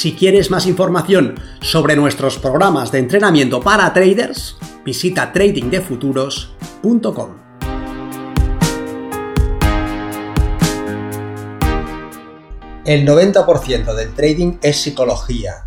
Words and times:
Si 0.00 0.14
quieres 0.14 0.50
más 0.50 0.64
información 0.64 1.38
sobre 1.60 1.94
nuestros 1.94 2.38
programas 2.38 2.90
de 2.90 3.00
entrenamiento 3.00 3.60
para 3.60 3.92
traders, 3.92 4.56
visita 4.82 5.30
tradingdefuturos.com. 5.30 7.36
El 12.86 13.06
90% 13.06 13.94
del 13.94 14.14
trading 14.14 14.56
es 14.62 14.80
psicología. 14.80 15.66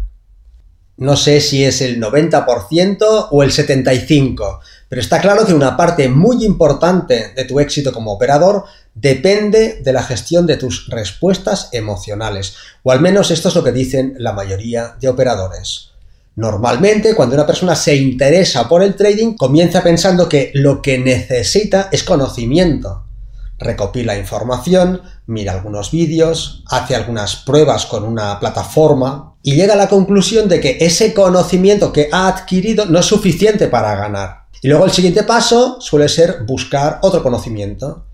No 0.97 1.15
sé 1.15 1.39
si 1.39 1.63
es 1.63 1.81
el 1.81 2.01
90% 2.01 3.27
o 3.29 3.43
el 3.43 3.51
75%, 3.51 4.61
pero 4.93 5.01
está 5.01 5.19
claro 5.19 5.43
que 5.43 5.55
una 5.55 5.75
parte 5.75 6.07
muy 6.07 6.45
importante 6.45 7.33
de 7.35 7.45
tu 7.45 7.59
éxito 7.59 7.91
como 7.91 8.13
operador 8.13 8.65
depende 8.93 9.81
de 9.83 9.91
la 9.91 10.03
gestión 10.03 10.45
de 10.45 10.55
tus 10.55 10.87
respuestas 10.87 11.69
emocionales, 11.71 12.53
o 12.83 12.91
al 12.91 13.01
menos 13.01 13.31
esto 13.31 13.49
es 13.49 13.55
lo 13.55 13.63
que 13.63 13.71
dicen 13.71 14.13
la 14.19 14.33
mayoría 14.33 14.95
de 15.01 15.09
operadores. 15.09 15.93
Normalmente, 16.35 17.15
cuando 17.15 17.33
una 17.33 17.47
persona 17.47 17.75
se 17.75 17.95
interesa 17.95 18.69
por 18.69 18.83
el 18.83 18.93
trading, 18.93 19.33
comienza 19.35 19.81
pensando 19.81 20.29
que 20.29 20.51
lo 20.53 20.79
que 20.79 20.99
necesita 20.99 21.89
es 21.91 22.03
conocimiento. 22.03 23.03
Recopila 23.57 24.15
información, 24.15 25.01
mira 25.25 25.53
algunos 25.53 25.89
vídeos, 25.89 26.63
hace 26.67 26.95
algunas 26.95 27.37
pruebas 27.37 27.87
con 27.87 28.03
una 28.03 28.39
plataforma 28.39 29.37
y 29.41 29.55
llega 29.55 29.73
a 29.73 29.77
la 29.77 29.89
conclusión 29.89 30.47
de 30.47 30.61
que 30.61 30.77
ese 30.81 31.15
conocimiento 31.15 31.91
que 31.91 32.09
ha 32.11 32.27
adquirido 32.27 32.85
no 32.85 32.99
es 32.99 33.07
suficiente 33.07 33.67
para 33.67 33.95
ganar. 33.95 34.42
Y 34.63 34.69
luego 34.69 34.85
el 34.85 34.91
siguiente 34.91 35.23
paso 35.23 35.81
suele 35.81 36.07
ser 36.07 36.43
buscar 36.45 36.99
otro 37.01 37.21
conocimiento. 37.21 38.05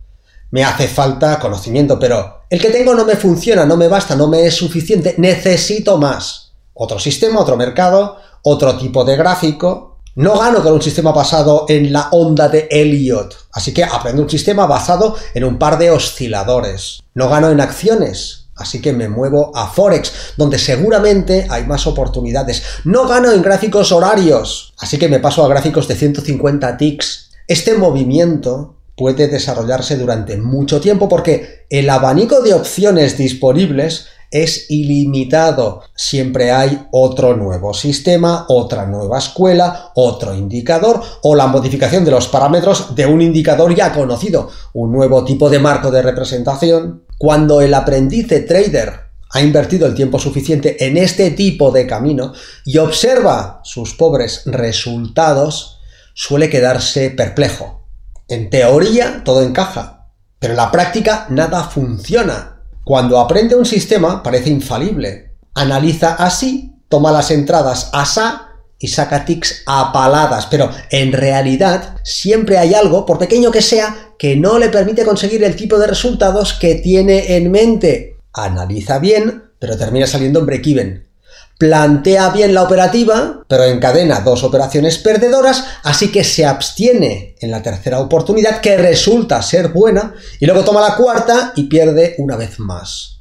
Me 0.50 0.64
hace 0.64 0.88
falta 0.88 1.39
conocimiento, 1.39 2.00
pero 2.00 2.41
el 2.50 2.59
que 2.59 2.72
tengo 2.72 2.95
no 2.95 3.06
me 3.06 3.16
funciona, 3.16 3.67
no 3.67 3.78
me 3.78 3.88
basta, 3.88 4.16
no 4.16 4.28
me 4.28 4.44
es 4.47 4.56
suficiente, 4.56 5.14
necesito 5.19 6.00
más. 6.00 6.53
Otro 6.73 6.97
sistema, 6.97 7.39
otro 7.39 7.56
mercado, 7.56 8.17
otro 8.41 8.75
tipo 8.80 9.06
de 9.06 9.16
gráfico. 9.16 10.00
No 10.16 10.39
gano 10.39 10.64
con 10.64 10.73
un 10.73 10.81
sistema 10.81 11.11
basado 11.11 11.66
en 11.69 11.94
la 11.94 12.09
onda 12.11 12.50
de 12.50 12.67
Elliot, 12.72 13.38
así 13.53 13.72
que 13.72 13.84
aprendo 13.84 14.23
un 14.23 14.30
sistema 14.30 14.66
basado 14.66 15.16
en 15.36 15.44
un 15.44 15.59
par 15.59 15.78
de 15.78 15.91
osciladores. 15.91 17.00
No 17.13 17.30
gano 17.30 17.52
en 17.52 17.61
acciones, 17.61 18.38
Así 18.59 18.81
que 18.81 18.93
me 18.93 19.07
muevo 19.07 19.52
a 19.55 19.67
Forex, 19.67 20.33
donde 20.38 20.59
seguramente 20.59 21.47
hay 21.49 21.65
más 21.65 21.88
oportunidades. 21.88 22.61
No 22.83 23.07
gano 23.07 23.31
en 23.31 23.41
gráficos 23.41 23.91
horarios, 23.91 24.73
así 24.77 24.99
que 24.99 25.07
me 25.07 25.19
paso 25.19 25.43
a 25.43 25.47
gráficos 25.47 25.88
de 25.88 25.95
150 25.95 26.77
ticks. 26.77 27.31
Este 27.47 27.73
movimiento 27.75 28.75
puede 28.97 29.29
desarrollarse 29.29 29.95
durante 29.95 30.35
mucho 30.35 30.81
tiempo 30.81 31.07
porque 31.07 31.66
el 31.69 31.89
abanico 31.89 32.41
de 32.41 32.53
opciones 32.53 33.17
disponibles 33.17 34.07
es 34.31 34.69
ilimitado. 34.69 35.81
Siempre 35.95 36.52
hay 36.52 36.88
otro 36.91 37.35
nuevo 37.35 37.73
sistema, 37.73 38.45
otra 38.47 38.85
nueva 38.85 39.19
escuela, 39.19 39.91
otro 39.95 40.35
indicador 40.35 41.02
o 41.23 41.35
la 41.35 41.47
modificación 41.47 42.06
de 42.06 42.12
los 42.12 42.28
parámetros 42.28 42.95
de 42.95 43.06
un 43.06 43.22
indicador 43.22 43.73
ya 43.75 43.94
conocido, 43.94 44.50
un 44.73 44.91
nuevo 44.91 45.23
tipo 45.23 45.50
de 45.50 45.59
marco 45.59 45.91
de 45.91 46.01
representación. 46.01 47.06
Cuando 47.17 47.62
el 47.62 47.73
aprendiz 47.73 48.28
de 48.28 48.41
trader 48.41 49.09
ha 49.31 49.41
invertido 49.41 49.85
el 49.85 49.95
tiempo 49.95 50.19
suficiente 50.19 50.85
en 50.85 50.97
este 50.97 51.31
tipo 51.31 51.72
de 51.72 51.85
camino 51.85 52.34
y 52.66 52.78
observa 52.78 53.61
sus 53.63 53.94
pobres 53.94 54.44
resultados, 54.46 55.79
suele 56.13 56.50
quedarse 56.50 57.11
perplejo. 57.11 57.88
En 58.28 58.50
teoría 58.50 59.23
todo 59.23 59.41
encaja, 59.44 60.07
pero 60.40 60.53
en 60.53 60.57
la 60.57 60.72
práctica 60.72 61.25
nada 61.29 61.63
funciona 61.63 62.59
cuando 62.89 63.19
aprende 63.19 63.53
un 63.53 63.67
sistema 63.67 64.23
parece 64.23 64.50
infalible. 64.50 65.35
Analiza 65.53 66.16
así, 66.16 66.73
toma 66.88 67.11
las 67.11 67.29
entradas 67.29 67.91
asá 67.94 68.47
y 68.79 68.88
saca 68.88 69.25
tics 69.25 69.61
apaladas, 69.67 70.47
pero 70.47 70.72
en 70.89 71.13
realidad 71.13 71.97
siempre 72.03 72.57
hay 72.57 72.73
algo, 72.73 73.05
por 73.05 73.19
pequeño 73.19 73.51
que 73.51 73.61
sea, 73.61 73.95
que 74.17 74.35
no 74.35 74.57
le 74.57 74.69
permite 74.69 75.05
conseguir 75.05 75.44
el 75.44 75.55
tipo 75.55 75.78
de 75.78 75.85
resultados 75.85 76.53
que 76.53 76.73
tiene 76.73 77.35
en 77.35 77.51
mente. 77.51 78.17
Analiza 78.33 78.97
bien, 78.97 79.44
pero 79.59 79.78
termina 79.78 80.07
saliendo 80.07 80.39
en 80.39 80.47
break-even 80.47 81.09
plantea 81.59 82.30
bien 82.30 82.53
la 82.53 82.64
operativa, 82.64 83.44
pero 83.47 83.66
encadena 83.66 84.22
dos 84.22 84.44
operaciones 84.44 84.97
perdedoras, 84.97 85.66
así 85.84 86.09
que 86.09 86.24
se 86.24 86.46
abstiene 86.46 87.36
en 87.42 87.52
la 87.52 87.62
tercera 87.62 88.00
oportunidad, 88.00 88.62
que 88.62 88.78
resulta 88.78 89.42
ser 89.42 89.68
buena, 89.68 90.16
y 90.40 90.46
luego 90.46 90.64
toma 90.64 90.80
la 90.80 90.96
cuarta 90.96 91.52
y 91.58 91.64
pierde 91.64 92.16
una 92.18 92.38
vez 92.38 92.59
más. 92.59 93.18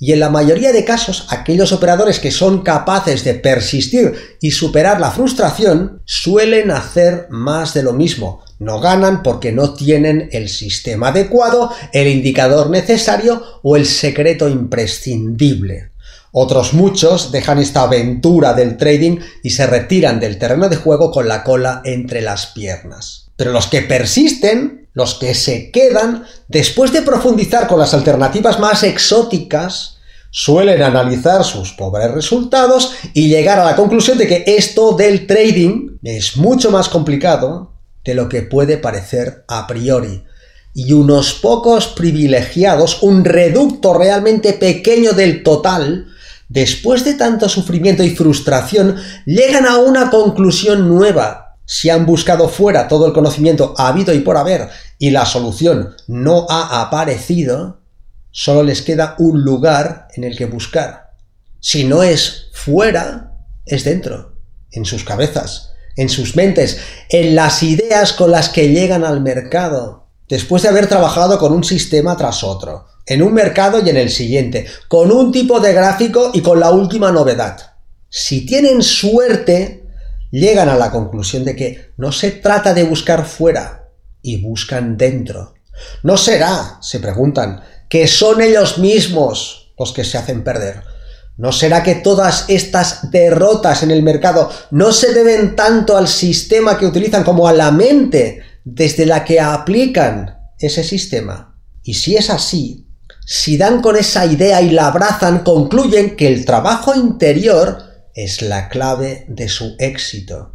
Y 0.00 0.12
en 0.12 0.20
la 0.20 0.30
mayoría 0.30 0.72
de 0.72 0.84
casos, 0.84 1.26
aquellos 1.28 1.72
operadores 1.72 2.20
que 2.20 2.30
son 2.30 2.62
capaces 2.62 3.22
de 3.22 3.34
persistir 3.34 4.14
y 4.40 4.50
superar 4.50 4.98
la 4.98 5.10
frustración 5.10 6.02
suelen 6.06 6.70
hacer 6.70 7.26
más 7.28 7.74
de 7.74 7.82
lo 7.82 7.92
mismo. 7.92 8.42
No 8.58 8.80
ganan 8.80 9.22
porque 9.22 9.52
no 9.52 9.74
tienen 9.74 10.30
el 10.32 10.48
sistema 10.48 11.08
adecuado, 11.08 11.70
el 11.92 12.08
indicador 12.08 12.70
necesario 12.70 13.42
o 13.62 13.76
el 13.76 13.84
secreto 13.84 14.48
imprescindible. 14.48 15.93
Otros 16.36 16.74
muchos 16.74 17.30
dejan 17.30 17.60
esta 17.60 17.82
aventura 17.82 18.54
del 18.54 18.76
trading 18.76 19.20
y 19.44 19.50
se 19.50 19.68
retiran 19.68 20.18
del 20.18 20.36
terreno 20.36 20.68
de 20.68 20.74
juego 20.74 21.12
con 21.12 21.28
la 21.28 21.44
cola 21.44 21.80
entre 21.84 22.22
las 22.22 22.46
piernas. 22.46 23.30
Pero 23.36 23.52
los 23.52 23.68
que 23.68 23.82
persisten, 23.82 24.88
los 24.94 25.14
que 25.14 25.32
se 25.34 25.70
quedan, 25.70 26.24
después 26.48 26.92
de 26.92 27.02
profundizar 27.02 27.68
con 27.68 27.78
las 27.78 27.94
alternativas 27.94 28.58
más 28.58 28.82
exóticas, 28.82 29.98
suelen 30.32 30.82
analizar 30.82 31.44
sus 31.44 31.70
pobres 31.70 32.10
resultados 32.10 32.94
y 33.12 33.28
llegar 33.28 33.60
a 33.60 33.64
la 33.64 33.76
conclusión 33.76 34.18
de 34.18 34.26
que 34.26 34.42
esto 34.44 34.90
del 34.96 35.28
trading 35.28 35.98
es 36.02 36.36
mucho 36.36 36.72
más 36.72 36.88
complicado 36.88 37.74
de 38.04 38.14
lo 38.14 38.28
que 38.28 38.42
puede 38.42 38.76
parecer 38.76 39.44
a 39.46 39.68
priori. 39.68 40.24
Y 40.74 40.94
unos 40.94 41.34
pocos 41.34 41.86
privilegiados, 41.86 43.04
un 43.04 43.24
reducto 43.24 43.94
realmente 43.94 44.54
pequeño 44.54 45.12
del 45.12 45.44
total, 45.44 46.08
después 46.48 47.04
de 47.04 47.14
tanto 47.14 47.48
sufrimiento 47.48 48.02
y 48.02 48.14
frustración, 48.14 48.96
llegan 49.26 49.66
a 49.66 49.78
una 49.78 50.10
conclusión 50.10 50.88
nueva. 50.88 51.56
Si 51.66 51.88
han 51.88 52.04
buscado 52.04 52.48
fuera 52.48 52.88
todo 52.88 53.06
el 53.06 53.12
conocimiento 53.12 53.74
habido 53.78 54.12
y 54.12 54.20
por 54.20 54.36
haber 54.36 54.68
y 54.98 55.10
la 55.10 55.24
solución 55.24 55.94
no 56.06 56.46
ha 56.50 56.82
aparecido, 56.82 57.80
solo 58.30 58.62
les 58.62 58.82
queda 58.82 59.14
un 59.18 59.42
lugar 59.42 60.08
en 60.14 60.24
el 60.24 60.36
que 60.36 60.46
buscar. 60.46 61.12
Si 61.60 61.84
no 61.84 62.02
es 62.02 62.48
fuera, 62.52 63.32
es 63.64 63.84
dentro, 63.84 64.36
en 64.70 64.84
sus 64.84 65.04
cabezas, 65.04 65.72
en 65.96 66.08
sus 66.08 66.36
mentes, 66.36 66.78
en 67.08 67.34
las 67.34 67.62
ideas 67.62 68.12
con 68.12 68.30
las 68.30 68.48
que 68.50 68.68
llegan 68.68 69.04
al 69.04 69.22
mercado, 69.22 70.03
después 70.28 70.62
de 70.62 70.68
haber 70.68 70.86
trabajado 70.86 71.38
con 71.38 71.52
un 71.52 71.64
sistema 71.64 72.16
tras 72.16 72.42
otro, 72.44 72.86
en 73.06 73.22
un 73.22 73.34
mercado 73.34 73.80
y 73.84 73.90
en 73.90 73.96
el 73.96 74.10
siguiente, 74.10 74.66
con 74.88 75.12
un 75.12 75.30
tipo 75.30 75.60
de 75.60 75.72
gráfico 75.72 76.30
y 76.32 76.40
con 76.40 76.60
la 76.60 76.70
última 76.70 77.12
novedad. 77.12 77.74
Si 78.08 78.46
tienen 78.46 78.82
suerte, 78.82 79.86
llegan 80.30 80.68
a 80.68 80.76
la 80.76 80.90
conclusión 80.90 81.44
de 81.44 81.56
que 81.56 81.92
no 81.96 82.12
se 82.12 82.30
trata 82.30 82.72
de 82.72 82.84
buscar 82.84 83.26
fuera 83.26 83.90
y 84.22 84.40
buscan 84.40 84.96
dentro. 84.96 85.54
¿No 86.02 86.16
será, 86.16 86.78
se 86.80 87.00
preguntan, 87.00 87.62
que 87.88 88.06
son 88.06 88.40
ellos 88.40 88.78
mismos 88.78 89.74
los 89.78 89.92
que 89.92 90.04
se 90.04 90.16
hacen 90.16 90.44
perder? 90.44 90.82
¿No 91.36 91.50
será 91.50 91.82
que 91.82 91.96
todas 91.96 92.44
estas 92.48 93.10
derrotas 93.10 93.82
en 93.82 93.90
el 93.90 94.04
mercado 94.04 94.50
no 94.70 94.92
se 94.92 95.12
deben 95.12 95.56
tanto 95.56 95.96
al 95.96 96.06
sistema 96.06 96.78
que 96.78 96.86
utilizan 96.86 97.24
como 97.24 97.48
a 97.48 97.52
la 97.52 97.72
mente 97.72 98.40
desde 98.64 99.06
la 99.06 99.24
que 99.24 99.40
aplican 99.40 100.38
ese 100.58 100.82
sistema? 100.82 101.58
Y 101.82 101.94
si 101.94 102.16
es 102.16 102.30
así, 102.30 102.88
si 103.26 103.56
dan 103.56 103.80
con 103.80 103.96
esa 103.96 104.26
idea 104.26 104.60
y 104.60 104.70
la 104.70 104.88
abrazan, 104.88 105.40
concluyen 105.40 106.16
que 106.16 106.28
el 106.28 106.44
trabajo 106.44 106.94
interior 106.94 107.82
es 108.14 108.42
la 108.42 108.68
clave 108.68 109.24
de 109.28 109.48
su 109.48 109.76
éxito. 109.78 110.54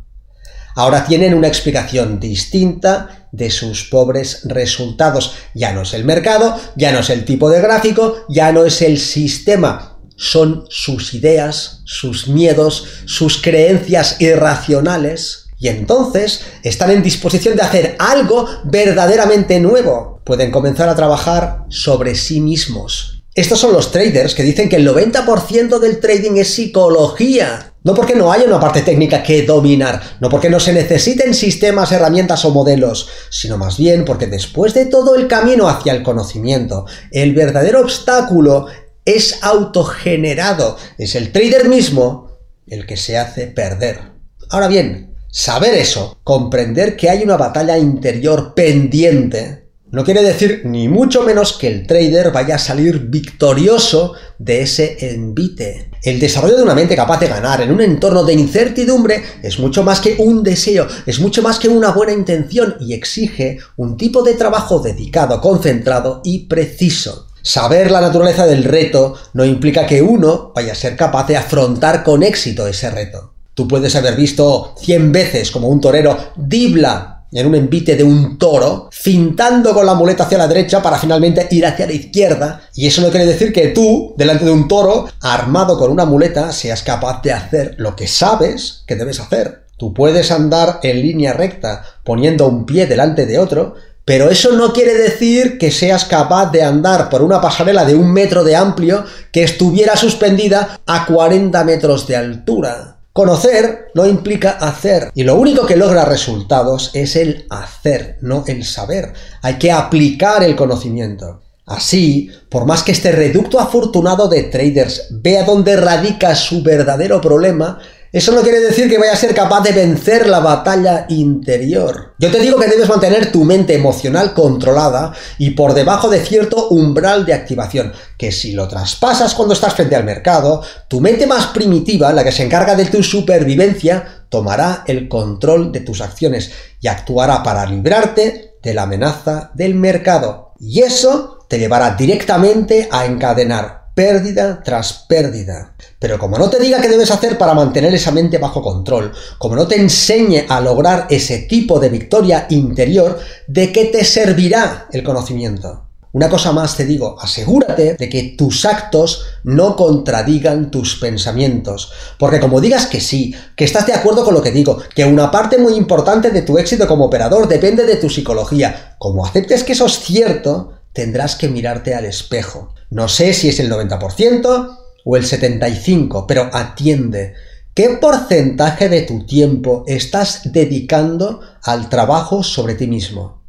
Ahora 0.75 1.05
tienen 1.05 1.33
una 1.33 1.47
explicación 1.47 2.19
distinta 2.19 3.27
de 3.31 3.49
sus 3.49 3.85
pobres 3.85 4.41
resultados. 4.45 5.33
Ya 5.53 5.73
no 5.73 5.81
es 5.81 5.93
el 5.93 6.05
mercado, 6.05 6.59
ya 6.75 6.91
no 6.91 6.99
es 6.99 7.09
el 7.09 7.25
tipo 7.25 7.49
de 7.49 7.59
gráfico, 7.59 8.25
ya 8.29 8.51
no 8.51 8.65
es 8.65 8.81
el 8.81 8.99
sistema. 8.99 9.97
son 10.15 10.65
sus 10.69 11.13
ideas, 11.13 11.81
sus 11.85 12.27
miedos, 12.27 12.85
sus 13.05 13.41
creencias 13.41 14.19
irracionales, 14.19 15.38
y 15.59 15.67
entonces 15.67 16.41
están 16.63 16.89
en 16.91 17.03
disposición 17.03 17.57
de 17.57 17.63
hacer 17.63 17.95
algo 17.99 18.47
verdaderamente 18.63 19.59
nuevo. 19.59 20.21
Pueden 20.23 20.51
comenzar 20.51 20.87
a 20.87 20.95
trabajar 20.95 21.65
sobre 21.69 22.15
sí 22.15 22.39
mismos. 22.39 23.23
Estos 23.35 23.59
son 23.59 23.73
los 23.73 23.91
traders 23.91 24.33
que 24.33 24.43
dicen 24.43 24.69
que 24.69 24.77
el 24.77 24.87
90% 24.87 25.79
del 25.79 25.99
trading 25.99 26.37
es 26.37 26.53
psicología. 26.53 27.73
No 27.83 27.93
porque 27.93 28.15
no 28.15 28.31
haya 28.31 28.45
una 28.45 28.59
parte 28.59 28.81
técnica 28.81 29.23
que 29.23 29.43
dominar, 29.43 30.01
no 30.19 30.29
porque 30.29 30.49
no 30.49 30.59
se 30.59 30.73
necesiten 30.73 31.33
sistemas, 31.33 31.91
herramientas 31.91 32.43
o 32.43 32.51
modelos, 32.51 33.07
sino 33.29 33.57
más 33.57 33.77
bien 33.77 34.03
porque 34.03 34.27
después 34.27 34.73
de 34.73 34.85
todo 34.85 35.15
el 35.15 35.27
camino 35.27 35.69
hacia 35.69 35.93
el 35.93 36.03
conocimiento, 36.03 36.85
el 37.11 37.33
verdadero 37.33 37.81
obstáculo 37.81 38.67
es 39.05 39.41
autogenerado. 39.43 40.77
Es 40.97 41.15
el 41.15 41.31
trader 41.31 41.69
mismo 41.69 42.31
el 42.67 42.85
que 42.85 42.97
se 42.97 43.17
hace 43.17 43.47
perder. 43.47 44.01
Ahora 44.49 44.67
bien, 44.67 45.08
Saber 45.31 45.75
eso, 45.75 46.17
comprender 46.23 46.97
que 46.97 47.09
hay 47.09 47.23
una 47.23 47.37
batalla 47.37 47.77
interior 47.77 48.53
pendiente, 48.55 49.69
no 49.91 50.03
quiere 50.03 50.21
decir 50.21 50.61
ni 50.65 50.87
mucho 50.87 51.23
menos 51.23 51.53
que 51.53 51.67
el 51.67 51.87
trader 51.87 52.31
vaya 52.31 52.55
a 52.55 52.59
salir 52.59 53.07
victorioso 53.09 54.13
de 54.37 54.61
ese 54.61 55.13
envite. 55.13 55.89
El 56.03 56.19
desarrollo 56.19 56.57
de 56.57 56.63
una 56.63 56.75
mente 56.75 56.95
capaz 56.95 57.19
de 57.19 57.27
ganar 57.27 57.61
en 57.61 57.71
un 57.71 57.81
entorno 57.81 58.23
de 58.23 58.33
incertidumbre 58.33 59.23
es 59.41 59.57
mucho 59.57 59.83
más 59.83 59.99
que 59.99 60.15
un 60.19 60.43
deseo, 60.43 60.85
es 61.07 61.19
mucho 61.19 61.41
más 61.41 61.57
que 61.57 61.69
una 61.69 61.91
buena 61.91 62.13
intención 62.13 62.75
y 62.79 62.93
exige 62.93 63.57
un 63.77 63.97
tipo 63.97 64.21
de 64.21 64.35
trabajo 64.35 64.79
dedicado, 64.79 65.41
concentrado 65.41 66.21
y 66.23 66.45
preciso. 66.45 67.25
Saber 67.41 67.89
la 67.89 68.01
naturaleza 68.01 68.45
del 68.45 68.65
reto 68.65 69.15
no 69.33 69.43
implica 69.43 69.87
que 69.87 70.03
uno 70.03 70.51
vaya 70.53 70.73
a 70.73 70.75
ser 70.75 70.95
capaz 70.95 71.25
de 71.25 71.37
afrontar 71.37 72.03
con 72.03 72.21
éxito 72.21 72.67
ese 72.67 72.91
reto. 72.91 73.28
Tú 73.59 73.67
puedes 73.67 73.93
haber 73.97 74.15
visto 74.15 74.73
100 74.79 75.11
veces 75.11 75.51
como 75.51 75.67
un 75.67 75.81
torero 75.81 76.17
dibla 76.37 77.25
en 77.29 77.45
un 77.45 77.55
envite 77.55 77.97
de 77.97 78.05
un 78.05 78.37
toro, 78.37 78.89
cintando 78.89 79.73
con 79.73 79.85
la 79.85 79.95
muleta 79.95 80.23
hacia 80.23 80.37
la 80.37 80.47
derecha 80.47 80.81
para 80.81 80.97
finalmente 80.97 81.45
ir 81.51 81.65
hacia 81.65 81.85
la 81.85 81.91
izquierda. 81.91 82.61
Y 82.73 82.87
eso 82.87 83.01
no 83.01 83.09
quiere 83.09 83.25
decir 83.25 83.51
que 83.51 83.67
tú, 83.67 84.13
delante 84.15 84.45
de 84.45 84.51
un 84.51 84.69
toro, 84.69 85.09
armado 85.19 85.77
con 85.77 85.91
una 85.91 86.05
muleta, 86.05 86.53
seas 86.53 86.83
capaz 86.83 87.21
de 87.21 87.33
hacer 87.33 87.75
lo 87.79 87.97
que 87.97 88.07
sabes 88.07 88.85
que 88.87 88.95
debes 88.95 89.19
hacer. 89.19 89.65
Tú 89.75 89.93
puedes 89.93 90.31
andar 90.31 90.79
en 90.81 91.01
línea 91.01 91.33
recta 91.33 91.83
poniendo 92.05 92.47
un 92.47 92.65
pie 92.65 92.85
delante 92.85 93.25
de 93.25 93.39
otro, 93.39 93.75
pero 94.05 94.29
eso 94.29 94.53
no 94.53 94.71
quiere 94.71 94.93
decir 94.93 95.57
que 95.57 95.71
seas 95.71 96.05
capaz 96.05 96.49
de 96.53 96.63
andar 96.63 97.09
por 97.09 97.23
una 97.23 97.41
pasarela 97.41 97.83
de 97.83 97.95
un 97.95 98.09
metro 98.13 98.45
de 98.45 98.55
amplio 98.55 99.03
que 99.33 99.43
estuviera 99.43 99.97
suspendida 99.97 100.79
a 100.85 101.05
40 101.05 101.61
metros 101.65 102.07
de 102.07 102.15
altura. 102.15 102.98
Conocer 103.19 103.91
no 103.95 104.05
implica 104.07 104.51
hacer 104.51 105.11
y 105.13 105.23
lo 105.23 105.35
único 105.35 105.65
que 105.65 105.75
logra 105.75 106.05
resultados 106.05 106.91
es 106.93 107.17
el 107.17 107.47
hacer, 107.49 108.17
no 108.21 108.45
el 108.47 108.63
saber. 108.63 109.11
Hay 109.41 109.55
que 109.55 109.73
aplicar 109.73 110.41
el 110.41 110.55
conocimiento. 110.55 111.41
Así, 111.65 112.31
por 112.47 112.65
más 112.65 112.81
que 112.81 112.93
este 112.93 113.11
reducto 113.11 113.59
afortunado 113.59 114.29
de 114.29 114.43
traders 114.43 115.07
vea 115.11 115.43
dónde 115.43 115.75
radica 115.75 116.33
su 116.33 116.63
verdadero 116.63 117.19
problema, 117.19 117.79
eso 118.11 118.31
no 118.31 118.41
quiere 118.41 118.59
decir 118.59 118.89
que 118.89 118.97
vaya 118.97 119.13
a 119.13 119.17
ser 119.17 119.35
capaz 119.35 119.61
de 119.61 119.71
vencer 119.71 120.27
la 120.27 120.39
batalla 120.39 121.05
interior. 121.09 122.15
Yo 122.17 122.31
te 122.31 122.39
digo 122.39 122.57
que 122.57 122.67
debes 122.67 122.89
mantener 122.89 123.31
tu 123.31 123.43
mente 123.43 123.75
emocional 123.75 124.33
controlada 124.33 125.13
y 125.37 125.51
por 125.51 125.75
debajo 125.75 126.09
de 126.09 126.19
cierto 126.19 126.69
umbral 126.69 127.25
de 127.27 127.35
activación, 127.35 127.93
que 128.17 128.31
si 128.31 128.53
lo 128.53 128.67
traspasas 128.67 129.35
cuando 129.35 129.53
estás 129.53 129.75
frente 129.75 129.95
al 129.95 130.05
mercado, 130.05 130.63
tu 130.87 131.01
mente 131.01 131.27
más 131.27 131.47
primitiva, 131.47 132.11
la 132.11 132.23
que 132.23 132.31
se 132.31 132.43
encarga 132.43 132.75
de 132.75 132.85
tu 132.85 133.03
supervivencia, 133.03 134.23
tomará 134.29 134.83
el 134.87 135.07
control 135.07 135.71
de 135.71 135.81
tus 135.81 136.01
acciones 136.01 136.51
y 136.81 136.87
actuará 136.87 137.43
para 137.43 137.65
librarte 137.67 138.55
de 138.63 138.73
la 138.73 138.83
amenaza 138.83 139.51
del 139.53 139.75
mercado. 139.75 140.53
Y 140.59 140.81
eso 140.81 141.45
te 141.47 141.59
llevará 141.59 141.91
directamente 141.91 142.89
a 142.91 143.05
encadenar 143.05 143.78
pérdida 143.99 144.61
tras 144.63 144.93
pérdida. 145.09 145.73
Pero 145.99 146.17
como 146.17 146.37
no 146.37 146.49
te 146.49 146.57
diga 146.57 146.79
qué 146.79 146.87
debes 146.87 147.11
hacer 147.11 147.37
para 147.37 147.53
mantener 147.53 147.93
esa 147.93 148.13
mente 148.13 148.37
bajo 148.37 148.61
control, 148.61 149.11
como 149.37 149.57
no 149.57 149.67
te 149.67 149.75
enseñe 149.75 150.45
a 150.47 150.61
lograr 150.61 151.07
ese 151.09 151.39
tipo 151.39 151.81
de 151.81 151.89
victoria 151.89 152.47
interior, 152.49 153.19
¿de 153.45 153.73
qué 153.73 153.85
te 153.87 154.05
servirá 154.05 154.87
el 154.93 155.03
conocimiento? 155.03 155.83
Una 156.13 156.29
cosa 156.29 156.53
más 156.53 156.77
te 156.77 156.85
digo, 156.85 157.17
asegúrate 157.19 157.95
de 157.95 158.09
que 158.09 158.35
tus 158.37 158.63
actos 158.63 159.25
no 159.43 159.75
contradigan 159.75 160.71
tus 160.71 160.95
pensamientos. 160.95 161.91
Porque 162.17 162.39
como 162.39 162.61
digas 162.61 162.85
que 162.87 163.01
sí, 163.01 163.35
que 163.57 163.65
estás 163.65 163.85
de 163.85 163.93
acuerdo 163.93 164.23
con 164.23 164.33
lo 164.33 164.41
que 164.41 164.51
digo, 164.51 164.81
que 164.95 165.03
una 165.03 165.29
parte 165.29 165.57
muy 165.57 165.73
importante 165.73 166.31
de 166.31 166.43
tu 166.43 166.57
éxito 166.57 166.87
como 166.87 167.03
operador 167.03 167.49
depende 167.49 167.85
de 167.85 167.97
tu 167.97 168.09
psicología, 168.09 168.95
como 168.97 169.25
aceptes 169.25 169.65
que 169.65 169.73
eso 169.73 169.87
es 169.87 169.99
cierto, 169.99 170.78
tendrás 170.93 171.35
que 171.35 171.47
mirarte 171.47 171.93
al 171.93 172.05
espejo. 172.05 172.73
No 172.89 173.07
sé 173.07 173.33
si 173.33 173.49
es 173.49 173.59
el 173.59 173.71
90% 173.71 174.77
o 175.05 175.15
el 175.15 175.23
75%, 175.23 176.25
pero 176.27 176.49
atiende. 176.53 177.33
¿Qué 177.73 177.89
porcentaje 178.01 178.89
de 178.89 179.03
tu 179.03 179.25
tiempo 179.25 179.83
estás 179.87 180.51
dedicando 180.51 181.41
al 181.63 181.89
trabajo 181.89 182.43
sobre 182.43 182.75
ti 182.75 182.87
mismo? 182.87 183.43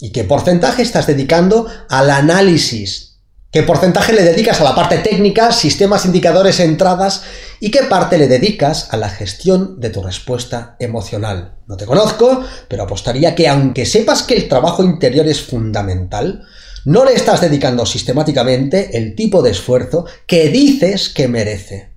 ¿Y 0.00 0.12
qué 0.12 0.24
porcentaje 0.24 0.82
estás 0.82 1.06
dedicando 1.06 1.66
al 1.88 2.10
análisis? 2.10 3.06
¿Qué 3.52 3.62
porcentaje 3.62 4.12
le 4.12 4.22
dedicas 4.22 4.60
a 4.60 4.64
la 4.64 4.74
parte 4.74 4.98
técnica, 4.98 5.52
sistemas, 5.52 6.04
indicadores, 6.04 6.60
entradas? 6.60 7.22
¿Y 7.60 7.70
qué 7.70 7.84
parte 7.84 8.18
le 8.18 8.28
dedicas 8.28 8.92
a 8.92 8.96
la 8.96 9.08
gestión 9.08 9.80
de 9.80 9.88
tu 9.88 10.02
respuesta 10.02 10.76
emocional? 10.78 11.56
No 11.66 11.76
te 11.76 11.86
conozco, 11.86 12.44
pero 12.68 12.82
apostaría 12.82 13.34
que 13.34 13.48
aunque 13.48 13.86
sepas 13.86 14.22
que 14.22 14.36
el 14.36 14.48
trabajo 14.48 14.84
interior 14.84 15.26
es 15.26 15.40
fundamental, 15.40 16.42
no 16.86 17.04
le 17.04 17.14
estás 17.14 17.40
dedicando 17.40 17.84
sistemáticamente 17.84 18.96
el 18.96 19.16
tipo 19.16 19.42
de 19.42 19.50
esfuerzo 19.50 20.06
que 20.26 20.48
dices 20.50 21.08
que 21.08 21.26
merece. 21.26 21.90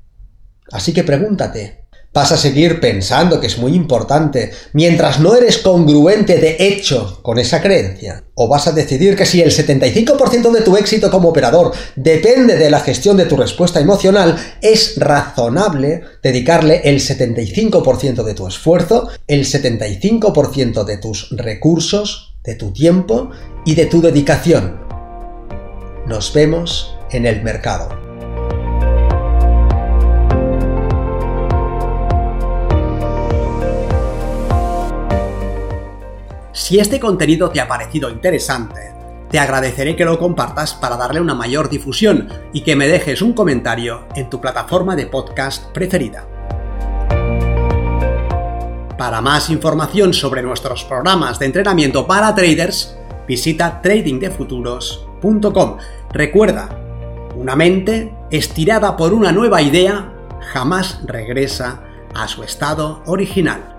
Así 0.72 0.94
que 0.94 1.04
pregúntate, 1.04 1.86
¿vas 2.12 2.32
a 2.32 2.38
seguir 2.38 2.80
pensando 2.80 3.40
que 3.40 3.46
es 3.46 3.60
muy 3.60 3.76
importante 3.76 4.52
mientras 4.74 5.20
no 5.20 5.36
eres 5.36 5.60
congruente 5.60 6.40
de 6.40 6.58
hecho 6.60 7.20
con 7.22 7.38
esa 7.38 7.62
creencia? 7.62 8.24
¿O 8.34 8.48
vas 8.48 8.66
a 8.66 8.72
decidir 8.72 9.16
que 9.16 9.28
si 9.28 9.44
el 9.44 9.52
75% 9.52 10.52
de 10.52 10.62
tu 10.62 10.76
éxito 10.76 11.12
como 11.12 11.30
operador 11.30 11.72
depende 11.96 12.58
de 12.58 12.72
la 12.72 12.80
gestión 12.80 13.16
de 13.16 13.26
tu 13.26 13.38
respuesta 13.38 13.80
emocional, 13.80 14.38
es 14.60 14.98
razonable 14.98 16.02
dedicarle 16.24 16.82
el 16.84 17.00
75% 17.00 18.24
de 18.24 18.34
tu 18.34 18.48
esfuerzo, 18.48 19.08
el 19.28 19.46
75% 19.46 20.84
de 20.84 20.98
tus 20.98 21.30
recursos, 21.38 22.30
de 22.44 22.56
tu 22.56 22.72
tiempo 22.72 23.30
y 23.66 23.76
de 23.76 23.86
tu 23.86 24.02
dedicación. 24.02 24.89
Nos 26.10 26.34
vemos 26.34 26.98
en 27.12 27.28
el 27.28 27.44
mercado. 27.44 27.88
Si 36.52 36.80
este 36.80 37.00
contenido 37.00 37.52
te 37.52 37.62
ha 37.62 37.68
parecido 37.68 38.10
interesante, 38.10 38.92
te 39.30 39.38
agradeceré 39.38 39.96
que 39.96 40.04
lo 40.04 40.18
compartas 40.18 40.74
para 40.74 40.98
darle 40.98 41.22
una 41.22 41.36
mayor 41.36 41.70
difusión 41.70 42.28
y 42.54 42.62
que 42.62 42.76
me 42.76 42.88
dejes 42.88 43.22
un 43.22 43.34
comentario 43.34 44.08
en 44.16 44.32
tu 44.32 44.42
plataforma 44.42 44.96
de 44.96 45.06
podcast 45.06 45.72
preferida. 45.74 46.26
Para 48.98 49.22
más 49.22 49.52
información 49.52 50.16
sobre 50.16 50.42
nuestros 50.42 50.84
programas 50.86 51.38
de 51.38 51.46
entrenamiento 51.46 52.08
para 52.08 52.34
traders, 52.34 52.98
visita 53.28 53.80
tradingdefuturos.com. 53.84 55.09
Recuerda, 56.12 56.70
una 57.36 57.56
mente 57.56 58.14
estirada 58.32 58.98
por 58.98 59.14
una 59.14 59.32
nueva 59.32 59.62
idea 59.62 60.14
jamás 60.52 61.02
regresa 61.06 61.82
a 62.16 62.28
su 62.28 62.44
estado 62.44 63.02
original. 63.06 63.79